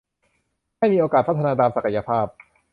[0.77, 2.25] ให้มีโอกาสพัฒนาตามศักยภาพ